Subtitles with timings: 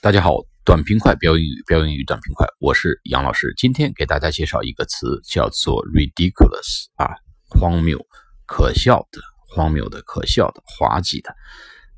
[0.00, 3.52] 大家好，短平快标英语，标英语短平快，我是杨老师。
[3.56, 7.10] 今天给大家介绍一个词，叫做 ridiculous 啊，
[7.50, 7.98] 荒谬、
[8.46, 11.34] 可笑的、荒谬的、可笑的、滑稽的。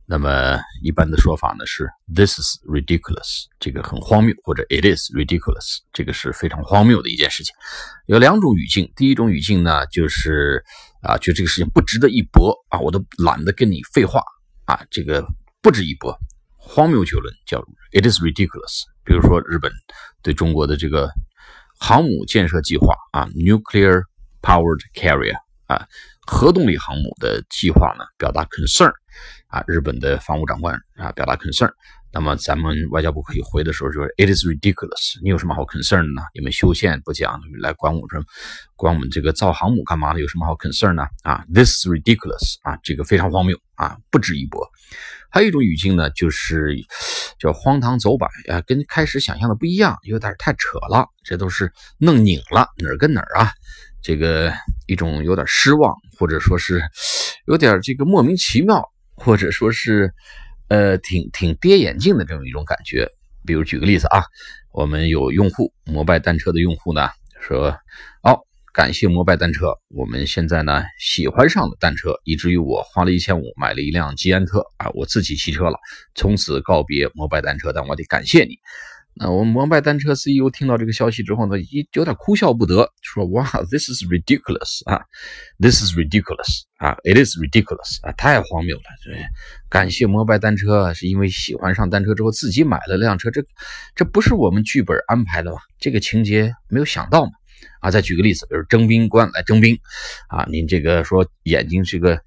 [0.06, 7.54] 那么一般的说法呢是 this is ridiculous，这个很荒谬，或者 it is ridiculous，这个是非常荒谬的一件事情。
[8.06, 10.64] 有两种语境，第一种语境呢就是
[11.03, 14.22] 啊，觉得这个事情不值得一驳啊，我都懒得跟你废话
[14.64, 15.22] 啊，这个
[15.60, 16.19] 不值一驳。
[16.61, 17.59] 荒谬绝伦，叫
[17.93, 18.84] it is ridiculous。
[19.05, 19.73] 比如说日本
[20.23, 21.11] 对中国的这个
[21.79, 24.03] 航母建设计划啊，nuclear
[24.43, 25.34] powered carrier
[25.67, 25.87] 啊，
[26.27, 28.93] 核动力航母的计划呢，表达 concern
[29.48, 31.73] 啊，日本的防务长官啊，表达 concern。
[32.12, 35.20] 那么咱们外交部可以回的时候就是 it is ridiculous。
[35.23, 36.23] 你有什么好 concern 呢？
[36.34, 38.25] 你们修宪不讲，来管我们
[38.75, 40.20] 管我们这个造航母干嘛呢？
[40.20, 41.06] 有什么好 concern 呢？
[41.23, 44.69] 啊，this is ridiculous 啊，这个非常荒谬啊，不值一驳。
[45.30, 46.77] 还有一种语境呢，就是
[47.39, 53.53] 叫荒唐走板啊，跟开始想象的不一样，有点太扯了，这都是弄拧了哪儿跟哪儿啊？
[54.03, 54.53] 这个
[54.86, 56.83] 一种有点失望，或者说是
[57.47, 58.83] 有点这个莫名其妙，
[59.14, 60.12] 或者说是
[60.69, 63.08] 呃挺挺跌眼镜的这么一种感觉。
[63.47, 64.25] 比如举个例子啊，
[64.73, 67.08] 我们有用户摩拜单车的用户呢
[67.41, 67.77] 说，
[68.23, 68.50] 哦。
[68.73, 75.77] 感谢摩拜单车，我们现在呢喜欢上了单车，以至于我花了一千五买了一辆吉安特啊，我自己骑车了，
[76.15, 77.73] 从此告别摩拜单车。
[77.73, 78.59] 但我得感谢你。
[79.13, 85.03] 那我们摩拜单车 CEO 听到这个消息之后呢，一有点哭笑不得，说：“哇，this is ridiculous 啊
[85.59, 89.21] ，this is ridiculous 啊，it is ridiculous 啊，太荒谬了。”对，
[89.69, 93.43] 感谢摩拜单车是因为喜欢上单车之后自己买了辆车，这
[93.97, 95.59] 这不是我们剧本安排的吗？
[95.81, 97.33] 这个情节没有想到吗？
[97.81, 99.78] 啊，再举个例子，比如征兵官来征兵，
[100.28, 102.20] 啊，您这个说眼睛是个，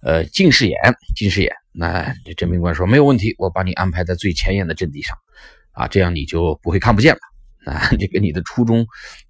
[0.00, 0.78] 呃，近视眼，
[1.14, 5.16] 近视眼，那这征兵官说没有问题，我把你安排在最前沿的阵地上，
[5.72, 7.20] 啊，这样你就不会看不见了。
[7.64, 8.84] 啊，这跟你的初衷，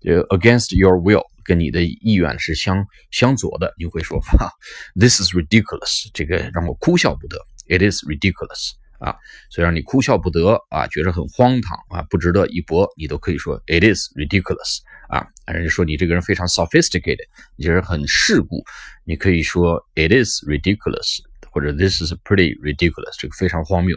[0.07, 4.51] 呃，against your will，跟你的意愿是相相左的，你会说，哈
[4.99, 7.37] ，this is ridiculous，这个让我哭笑不得
[7.69, 8.71] ，it is ridiculous。
[8.99, 9.17] 啊，
[9.51, 14.79] 虽然你哭笑不得啊，觉得很荒唐啊，不值得一搏，你都可以说 it is ridiculous
[15.12, 15.26] 啊。
[15.46, 18.64] 人家说你这个人非常 sophisticated，你这人很世故，
[19.04, 21.20] 你可以说 it is ridiculous，
[21.52, 23.96] 或者 this is pretty ridiculous，这个非常荒谬。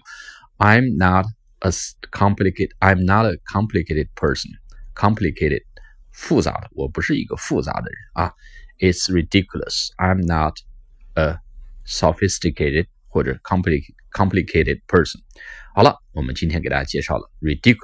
[0.58, 1.26] I'm not
[1.60, 5.62] a complicated，I'm not a complicated person，complicated
[6.12, 8.32] 复杂的，我不是一个复杂的人啊。
[8.78, 10.54] It's ridiculous，I'm not
[11.14, 11.38] a
[11.86, 15.20] sophisticated 或者 complicated。complicated person。
[15.72, 17.78] 好了，我们今天给大家介绍了 ridiculous。